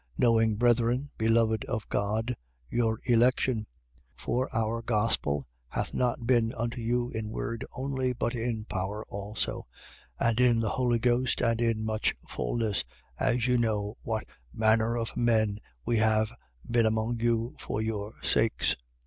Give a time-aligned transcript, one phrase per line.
[0.13, 0.13] 1:4.
[0.17, 2.35] Knowing, brethren, beloved of God,
[2.71, 3.65] your election: 1:5.
[4.15, 9.67] For our gospel hath not been unto you in word only, but in power also:
[10.19, 12.83] and in the Holy Ghost and in much fulness,
[13.19, 16.33] as you know what manner of men we have
[16.67, 18.75] been among you for your sakes.